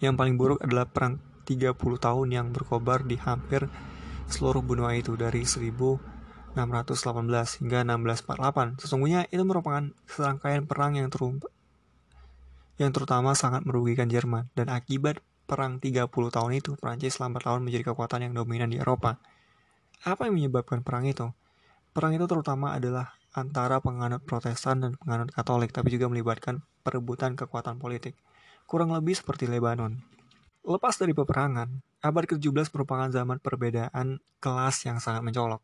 [0.00, 3.68] Yang paling buruk adalah perang 30 tahun yang berkobar di hampir
[4.26, 6.15] seluruh benua itu dari 1000
[6.56, 8.80] 618 hingga 1648.
[8.80, 11.38] Sesungguhnya itu merupakan serangkaian perang yang terum
[12.76, 17.92] yang terutama sangat merugikan Jerman dan akibat perang 30 tahun itu Prancis lambat tahun menjadi
[17.92, 19.16] kekuatan yang dominan di Eropa.
[20.04, 21.32] Apa yang menyebabkan perang itu?
[21.96, 27.80] Perang itu terutama adalah antara penganut Protestan dan penganut Katolik tapi juga melibatkan perebutan kekuatan
[27.80, 28.12] politik.
[28.68, 29.96] Kurang lebih seperti Lebanon.
[30.66, 31.70] Lepas dari peperangan,
[32.02, 35.62] abad ke-17 merupakan zaman perbedaan kelas yang sangat mencolok.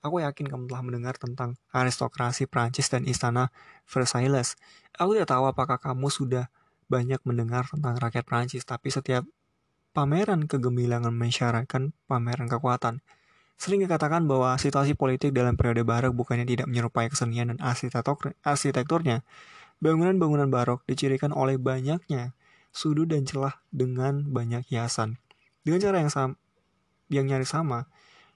[0.00, 3.52] Aku yakin kamu telah mendengar tentang aristokrasi Prancis dan istana
[3.84, 4.56] Versailles.
[4.96, 6.48] Aku tidak tahu apakah kamu sudah
[6.88, 9.28] banyak mendengar tentang rakyat Prancis, tapi setiap
[9.92, 13.04] pameran kegemilangan mensyaratkan pameran kekuatan.
[13.60, 19.20] Sering dikatakan bahwa situasi politik dalam periode barok bukannya tidak menyerupai kesenian dan arsitektur arsitekturnya.
[19.84, 22.32] Bangunan-bangunan barok dicirikan oleh banyaknya
[22.72, 25.20] sudut dan celah dengan banyak hiasan.
[25.60, 26.34] Dengan cara yang sama,
[27.12, 27.84] yang nyaris sama,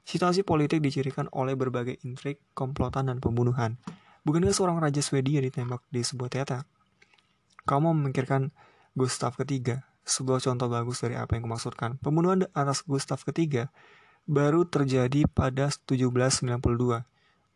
[0.05, 3.81] Situasi politik dicirikan oleh berbagai intrik, komplotan, dan pembunuhan.
[4.25, 6.65] Bukankah seorang raja Swedia ditembak di sebuah teater?
[7.65, 8.53] Kamu memikirkan
[8.93, 11.97] Gustav ketiga, sebuah contoh bagus dari apa yang kumaksudkan.
[11.99, 13.73] Pembunuhan atas Gustav ketiga
[14.25, 17.05] baru terjadi pada 1792,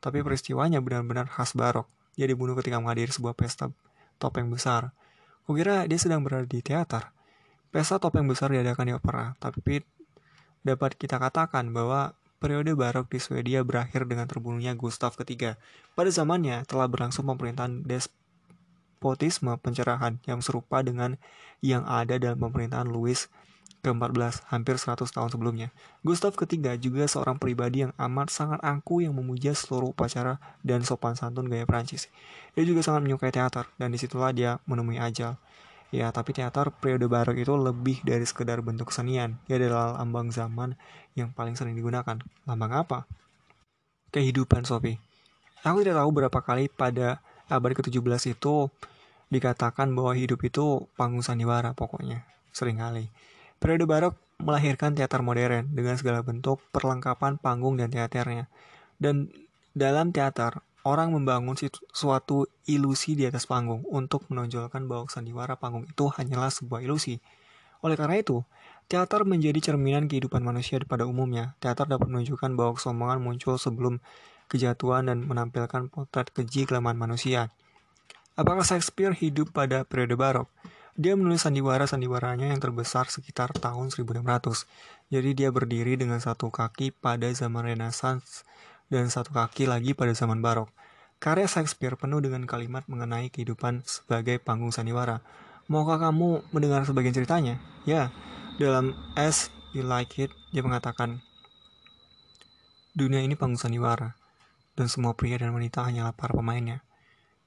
[0.01, 1.89] tapi peristiwanya benar-benar khas barok.
[2.19, 3.71] Dia dibunuh ketika menghadiri sebuah pesta
[4.19, 4.91] topeng besar.
[5.47, 7.15] Kukira dia sedang berada di teater.
[7.71, 9.85] Pesta topeng besar diadakan di opera, tapi
[10.67, 15.59] dapat kita katakan bahwa Periode barok di Swedia berakhir dengan terbunuhnya Gustav III.
[15.99, 21.19] Pada zamannya telah berlangsung pemerintahan despotisme pencerahan yang serupa dengan
[21.59, 23.27] yang ada dalam pemerintahan Louis
[23.83, 25.69] ke-14 hampir 100 tahun sebelumnya.
[26.03, 31.15] Gustav III juga seorang pribadi yang amat sangat angku yang memuja seluruh upacara dan sopan
[31.15, 32.11] santun gaya Prancis.
[32.59, 35.39] Dia juga sangat menyukai teater dan di situlah dia menemui ajal.
[35.89, 39.41] Ya, tapi teater periode barok itu lebih dari sekedar bentuk kesenian.
[39.49, 40.77] Dia adalah lambang zaman
[41.17, 42.21] yang paling sering digunakan.
[42.45, 43.09] Lambang apa?
[44.13, 45.01] Kehidupan, Sophie.
[45.65, 48.69] Aku tidak tahu berapa kali pada abad ke-17 itu
[49.33, 52.25] dikatakan bahwa hidup itu panggung sandiwara pokoknya.
[52.53, 53.09] Seringkali.
[53.59, 58.47] Periode barok melahirkan teater modern dengan segala bentuk perlengkapan panggung dan teaternya.
[59.01, 59.33] Dan
[59.73, 61.53] dalam teater, orang membangun
[61.93, 67.21] suatu ilusi di atas panggung untuk menonjolkan bahwa sandiwara panggung itu hanyalah sebuah ilusi.
[67.85, 68.43] Oleh karena itu,
[68.89, 71.55] teater menjadi cerminan kehidupan manusia pada umumnya.
[71.61, 74.01] Teater dapat menunjukkan bahwa kesombongan muncul sebelum
[74.49, 77.53] kejatuhan dan menampilkan potret keji kelemahan manusia.
[78.35, 80.49] Apakah Shakespeare hidup pada periode barok?
[80.99, 84.67] Dia menulis sandiwara-sandiwaranya yang terbesar sekitar tahun 1600.
[85.15, 88.48] Jadi dia berdiri dengan satu kaki pada zaman Renaissance
[88.89, 90.73] dan satu kaki lagi pada zaman barok.
[91.19, 95.21] Karya Shakespeare penuh dengan kalimat mengenai kehidupan sebagai panggung sandiwara.
[95.69, 97.61] Maukah kamu mendengar sebagian ceritanya?
[97.85, 98.09] Ya,
[98.57, 101.21] dalam As You Like It, dia mengatakan,
[102.97, 104.17] Dunia ini panggung sandiwara,
[104.75, 106.83] dan semua pria dan wanita hanyalah para pemainnya.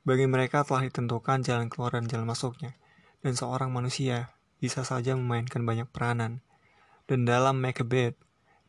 [0.05, 2.77] Bagi mereka telah ditentukan jalan keluar dan jalan masuknya,
[3.25, 6.45] dan seorang manusia bisa saja memainkan banyak peranan.
[7.09, 8.15] Dan dalam Macbeth,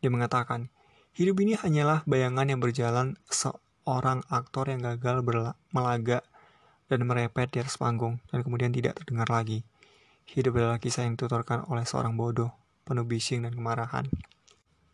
[0.00, 0.71] dia mengatakan,
[1.12, 3.20] hidup ini hanyalah bayangan yang berjalan
[3.84, 5.20] orang aktor yang gagal
[5.68, 6.24] melaga
[6.88, 9.64] dan merepet di atas panggung dan kemudian tidak terdengar lagi.
[10.24, 12.54] Hidup adalah kisah yang dituturkan oleh seorang bodoh,
[12.88, 14.08] penuh bising dan kemarahan.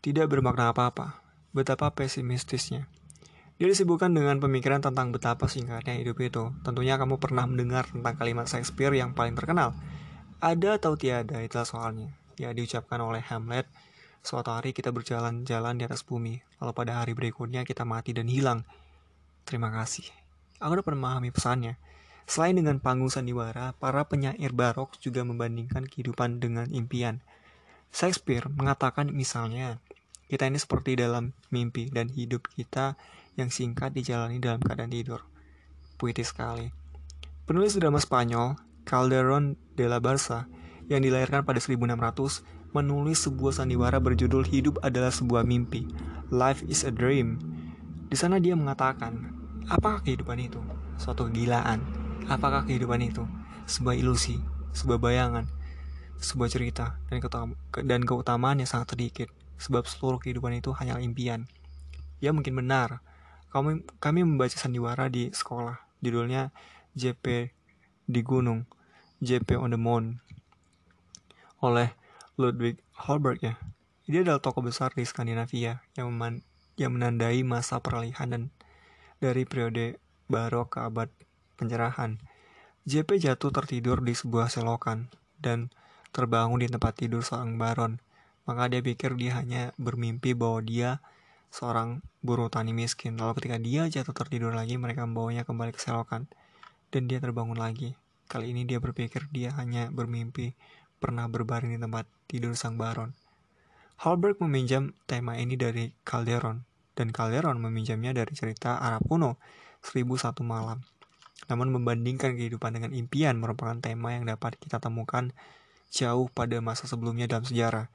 [0.03, 1.23] Tidak bermakna apa-apa,
[1.55, 2.91] betapa pesimistisnya.
[3.59, 6.51] Dia disibukkan dengan pemikiran tentang betapa singkatnya hidup itu.
[6.63, 9.75] Tentunya kamu pernah mendengar tentang kalimat Shakespeare yang paling terkenal.
[10.39, 12.15] Ada atau tiada, itulah soalnya.
[12.39, 13.67] Ya diucapkan oleh Hamlet
[14.19, 18.67] Suatu hari kita berjalan-jalan di atas bumi, lalu pada hari berikutnya kita mati dan hilang.
[19.47, 20.05] Terima kasih.
[20.59, 21.79] Aku dapat memahami pesannya.
[22.29, 27.23] Selain dengan panggung sandiwara, para penyair barok juga membandingkan kehidupan dengan impian.
[27.89, 29.81] Shakespeare mengatakan misalnya,
[30.29, 32.93] kita ini seperti dalam mimpi dan hidup kita
[33.33, 35.25] yang singkat dijalani dalam keadaan tidur.
[35.97, 36.69] Puitis sekali.
[37.49, 40.45] Penulis drama Spanyol, Calderón de la Barca,
[40.85, 45.89] yang dilahirkan pada 1600, menulis sebuah sandiwara berjudul Hidup adalah sebuah mimpi.
[46.29, 47.41] Life is a dream.
[48.09, 49.33] Di sana dia mengatakan,
[49.69, 50.61] apakah kehidupan itu?
[51.01, 51.81] Suatu kegilaan.
[52.29, 53.25] Apakah kehidupan itu?
[53.65, 54.37] Sebuah ilusi,
[54.73, 55.49] sebuah bayangan,
[56.21, 59.29] sebuah cerita, dan, keutamaan, yang sangat sedikit.
[59.57, 61.49] Sebab seluruh kehidupan itu hanya impian.
[62.21, 63.01] Ya mungkin benar.
[63.49, 65.81] Kami, kami membaca sandiwara di sekolah.
[66.05, 66.53] Judulnya
[66.93, 67.49] JP
[68.05, 68.69] di Gunung.
[69.19, 70.23] JP on the Moon.
[71.59, 71.91] Oleh
[72.39, 73.59] Ludwig Holberg ya.
[74.07, 76.39] Dia adalah tokoh besar di Skandinavia yang, meman
[76.79, 78.43] yang menandai masa peralihan dan
[79.19, 79.99] dari periode
[80.31, 81.11] barok ke abad
[81.59, 82.15] pencerahan.
[82.87, 85.67] JP jatuh tertidur di sebuah selokan dan
[86.15, 87.99] terbangun di tempat tidur seorang baron.
[88.47, 91.03] Maka dia pikir dia hanya bermimpi bahwa dia
[91.51, 93.19] seorang buruh tani miskin.
[93.19, 96.31] Lalu ketika dia jatuh tertidur lagi, mereka membawanya kembali ke selokan.
[96.87, 97.99] Dan dia terbangun lagi.
[98.31, 100.55] Kali ini dia berpikir dia hanya bermimpi
[101.03, 103.17] pernah berbaring di tempat tidur sang baron.
[103.99, 106.63] Halberg meminjam tema ini dari Calderon,
[106.93, 109.41] dan Calderon meminjamnya dari cerita Arab kuno,
[109.81, 110.85] Seribu Satu Malam.
[111.49, 115.33] Namun membandingkan kehidupan dengan impian merupakan tema yang dapat kita temukan
[115.89, 117.89] jauh pada masa sebelumnya dalam sejarah,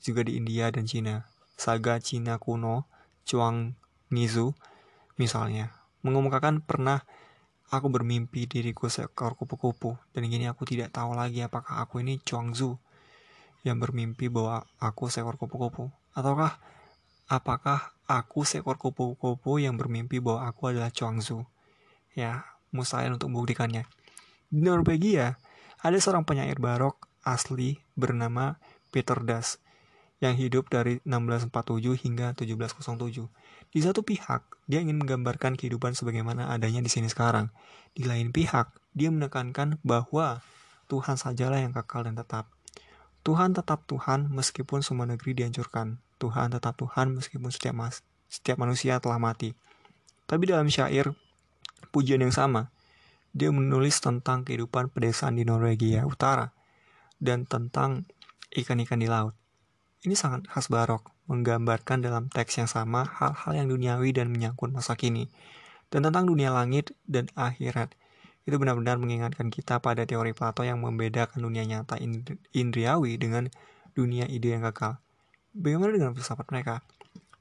[0.00, 1.28] juga di India dan Cina.
[1.54, 2.88] Saga Cina kuno,
[3.28, 3.76] Chuang
[4.10, 4.56] Nizu,
[5.20, 5.70] misalnya,
[6.02, 7.04] mengemukakan pernah
[7.72, 12.76] Aku bermimpi diriku seekor kupu-kupu, dan kini aku tidak tahu lagi apakah aku ini Chuangzu
[13.64, 16.60] yang bermimpi bahwa aku seekor kupu-kupu, ataukah
[17.26, 21.48] apakah aku seekor kupu-kupu yang bermimpi bahwa aku adalah Chuangzu.
[22.14, 23.88] Ya, mustahil untuk membuktikannya.
[24.52, 25.40] Di Norwegia,
[25.80, 28.60] ada seorang penyair barok asli bernama
[28.92, 29.58] Peter Das
[30.22, 33.26] yang hidup dari 1647 hingga 1707.
[33.74, 37.50] Di satu pihak, dia ingin menggambarkan kehidupan sebagaimana adanya di sini sekarang.
[37.92, 40.40] Di lain pihak, dia menekankan bahwa
[40.86, 42.53] Tuhan sajalah yang kekal dan tetap.
[43.24, 45.96] Tuhan tetap Tuhan meskipun semua negeri dihancurkan.
[46.20, 49.56] Tuhan tetap Tuhan meskipun setiap, mas, setiap manusia telah mati.
[50.28, 51.16] Tapi dalam syair
[51.88, 52.68] pujian yang sama,
[53.32, 56.52] dia menulis tentang kehidupan pedesaan di Norwegia Utara
[57.16, 58.04] dan tentang
[58.52, 59.32] ikan-ikan di laut.
[60.04, 64.94] Ini sangat khas barok menggambarkan dalam teks yang sama hal-hal yang duniawi dan menyangkut masa
[65.00, 65.32] kini,
[65.88, 67.96] dan tentang dunia langit dan akhirat.
[68.44, 71.96] Itu benar-benar mengingatkan kita pada teori Plato yang membedakan dunia nyata
[72.52, 73.48] indriawi dengan
[73.96, 75.00] dunia ide yang kekal.
[75.56, 76.84] Bagaimana dengan filsafat mereka?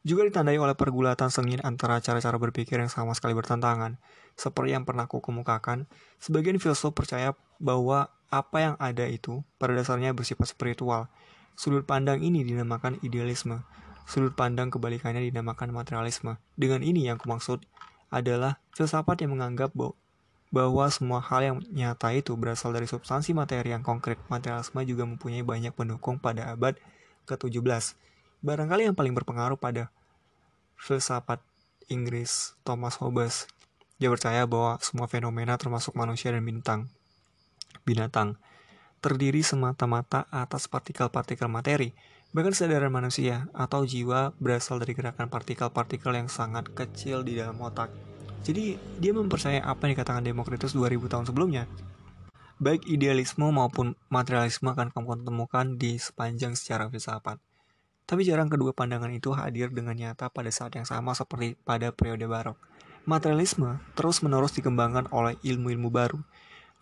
[0.03, 3.99] Juga ditandai oleh pergulatan sengit antara cara-cara berpikir yang sama sekali bertentangan.
[4.35, 5.87] Seperti yang pernah aku kemukakan,
[6.19, 11.07] sebagian filsuf percaya bahwa apa yang ada itu pada dasarnya bersifat spiritual,
[11.53, 13.61] Sudut pandang ini dinamakan idealisme.
[14.09, 16.41] Sudut pandang kebalikannya dinamakan materialisme.
[16.57, 17.61] Dengan ini yang kumaksud
[18.09, 19.93] adalah filsafat yang menganggap bahwa
[20.93, 24.21] semua hal yang nyata itu berasal dari substansi materi yang konkret.
[24.29, 26.77] Materialisme juga mempunyai banyak pendukung pada abad
[27.25, 27.97] ke-17.
[28.45, 29.89] Barangkali yang paling berpengaruh pada
[30.77, 31.41] filsafat
[31.89, 33.49] Inggris Thomas Hobbes.
[33.97, 36.91] Dia percaya bahwa semua fenomena termasuk manusia dan bintang,
[37.81, 38.37] binatang
[39.01, 41.97] terdiri semata-mata atas partikel-partikel materi.
[42.33, 48.12] Bahkan kesadaran manusia atau jiwa berasal dari gerakan partikel-partikel yang sangat kecil di dalam otak.
[48.43, 51.63] Jadi, dia mempercayai apa yang dikatakan Demokritus 2000 tahun sebelumnya.
[52.59, 57.39] Baik idealisme maupun materialisme akan kamu temukan di sepanjang sejarah filsafat.
[58.03, 62.27] Tapi jarang kedua pandangan itu hadir dengan nyata pada saat yang sama seperti pada periode
[62.27, 62.59] barok.
[63.07, 66.19] Materialisme terus-menerus dikembangkan oleh ilmu-ilmu baru,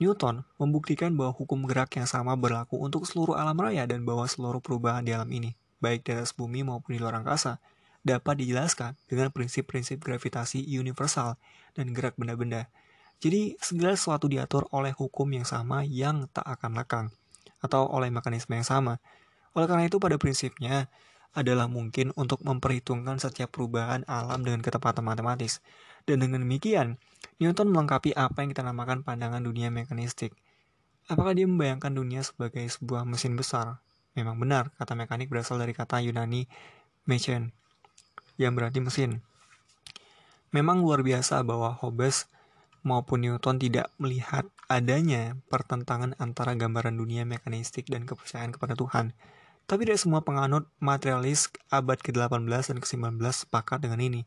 [0.01, 4.57] Newton membuktikan bahwa hukum gerak yang sama berlaku untuk seluruh alam raya dan bahwa seluruh
[4.57, 7.61] perubahan di alam ini, baik di atas bumi maupun di luar angkasa,
[8.01, 11.37] dapat dijelaskan dengan prinsip-prinsip gravitasi universal
[11.77, 12.67] dan gerak benda-benda.
[13.21, 17.07] Jadi, segala sesuatu diatur oleh hukum yang sama yang tak akan lekang,
[17.61, 18.97] atau oleh mekanisme yang sama.
[19.53, 20.89] Oleh karena itu, pada prinsipnya,
[21.31, 25.63] adalah mungkin untuk memperhitungkan setiap perubahan alam dengan ketepatan matematis.
[26.03, 26.97] Dan dengan demikian,
[27.37, 30.33] Newton melengkapi apa yang kita namakan pandangan dunia mekanistik.
[31.07, 33.79] Apakah dia membayangkan dunia sebagai sebuah mesin besar?
[34.17, 36.49] Memang benar, kata mekanik berasal dari kata Yunani
[37.07, 37.55] mechan,
[38.35, 39.23] yang berarti mesin.
[40.51, 42.27] Memang luar biasa bahwa Hobbes
[42.83, 49.13] maupun Newton tidak melihat adanya pertentangan antara gambaran dunia mekanistik dan kepercayaan kepada Tuhan.
[49.69, 54.21] Tapi tidak semua penganut materialis abad ke-18 dan ke-19 sepakat dengan ini.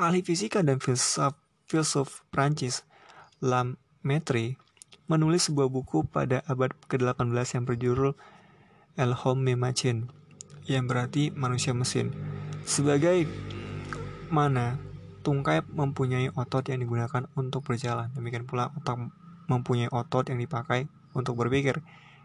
[0.00, 1.36] Ahli fisika dan filsuf,
[1.68, 2.82] filsuf Prancis,
[3.38, 4.58] Lamaitre,
[5.06, 8.10] menulis sebuah buku pada abad ke-18 yang berjudul
[8.96, 10.08] El Homme Machine,
[10.66, 12.10] yang berarti manusia mesin.
[12.62, 13.26] Sebagai
[14.32, 14.78] mana
[15.22, 18.98] tungkai mempunyai otot yang digunakan untuk berjalan, demikian pula otak
[19.46, 21.78] mempunyai otot yang dipakai untuk berpikir.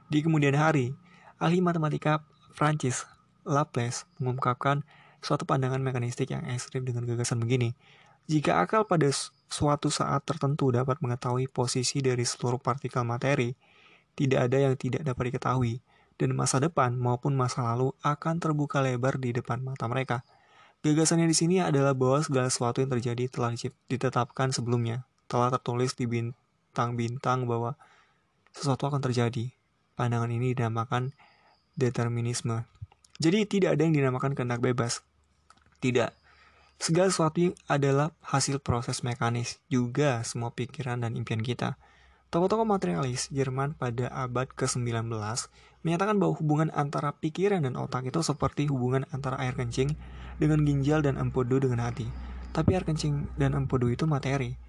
[0.07, 0.95] Di kemudian hari,
[1.37, 2.23] ahli matematika
[2.55, 3.05] Francis
[3.43, 4.81] Laplace mengungkapkan
[5.21, 7.75] suatu pandangan mekanistik yang ekstrim dengan gagasan begini.
[8.27, 9.07] Jika akal pada
[9.47, 13.55] suatu saat tertentu dapat mengetahui posisi dari seluruh partikel materi,
[14.17, 15.79] tidak ada yang tidak dapat diketahui,
[16.17, 20.25] dan masa depan maupun masa lalu akan terbuka lebar di depan mata mereka.
[20.81, 23.53] Gagasannya di sini adalah bahwa segala sesuatu yang terjadi telah
[23.89, 27.77] ditetapkan sebelumnya, telah tertulis di bintang-bintang bahwa
[28.53, 29.53] sesuatu akan terjadi.
[29.97, 31.13] Pandangan ini dinamakan
[31.73, 32.65] determinisme.
[33.17, 35.01] Jadi tidak ada yang dinamakan kehendak bebas.
[35.81, 36.13] Tidak.
[36.77, 41.81] Segala sesuatu adalah hasil proses mekanis, juga semua pikiran dan impian kita.
[42.29, 45.09] Tokoh-tokoh materialis Jerman pada abad ke-19
[45.87, 49.95] menyatakan bahwa hubungan antara pikiran dan otak itu seperti hubungan antara air kencing
[50.35, 52.03] dengan ginjal dan empedu dengan hati.
[52.51, 54.59] Tapi air kencing dan empedu itu materi,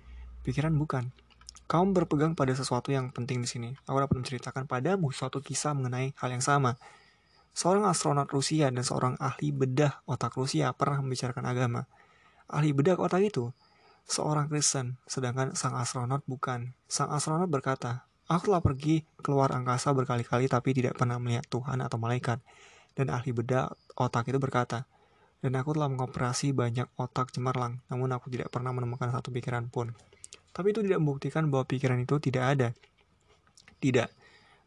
[0.46, 1.10] pikiran bukan.
[1.66, 3.74] Kamu berpegang pada sesuatu yang penting di sini.
[3.90, 6.78] Aku dapat menceritakan padamu suatu kisah mengenai hal yang sama.
[7.52, 11.90] Seorang astronot Rusia dan seorang ahli bedah otak Rusia pernah membicarakan agama.
[12.46, 13.50] Ahli bedah otak itu
[14.08, 16.72] seorang Kristen, sedangkan sang astronot bukan.
[16.88, 21.96] Sang astronot berkata, Aku telah pergi keluar angkasa berkali-kali tapi tidak pernah melihat Tuhan atau
[21.96, 22.44] malaikat.
[22.92, 24.84] Dan ahli bedah otak itu berkata,
[25.38, 29.94] dan aku telah mengoperasi banyak otak cemerlang, namun aku tidak pernah menemukan satu pikiran pun.
[30.50, 32.68] Tapi itu tidak membuktikan bahwa pikiran itu tidak ada.
[33.78, 34.10] Tidak,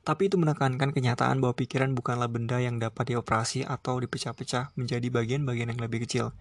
[0.01, 5.69] tapi itu menekankan kenyataan bahwa pikiran bukanlah benda yang dapat dioperasi atau dipecah-pecah menjadi bagian-bagian
[5.69, 6.33] yang lebih kecil.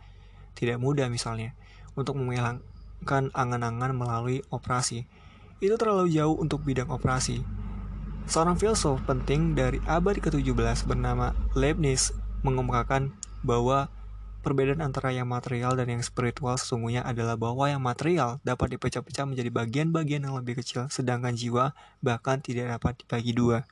[0.57, 1.53] Tidak mudah misalnya,
[1.93, 5.05] untuk menghilangkan angan-angan melalui operasi.
[5.61, 7.45] Itu terlalu jauh untuk bidang operasi.
[8.27, 13.13] Seorang filsuf penting dari abad ke-17 bernama Leibniz mengemukakan
[13.45, 13.93] bahwa
[14.41, 19.53] Perbedaan antara yang material dan yang spiritual sesungguhnya adalah bahwa yang material dapat dipecah-pecah menjadi
[19.53, 23.69] bagian-bagian yang lebih kecil, sedangkan jiwa bahkan tidak dapat dibagi dua.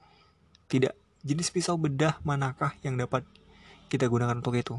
[0.68, 0.92] Tidak,
[1.24, 3.24] jenis pisau bedah manakah yang dapat
[3.88, 4.76] kita gunakan untuk itu?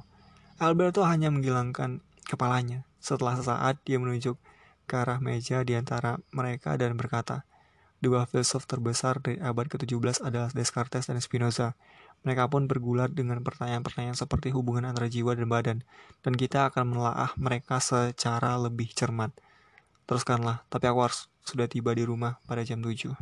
[0.61, 2.85] Alberto hanya menghilangkan kepalanya.
[3.01, 4.37] Setelah sesaat, dia menunjuk
[4.89, 7.45] ke arah meja di antara mereka dan berkata,
[7.99, 11.75] Dua filsuf terbesar dari abad ke-17 adalah Descartes dan Spinoza.
[12.23, 15.77] Mereka pun bergulat dengan pertanyaan-pertanyaan seperti hubungan antara jiwa dan badan,
[16.23, 19.35] dan kita akan menelaah mereka secara lebih cermat.
[20.07, 23.19] Teruskanlah, tapi aku harus sudah tiba di rumah pada jam 7.